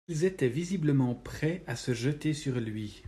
[0.07, 2.99] Ils étaient visiblement prêts à se jeter sur lui.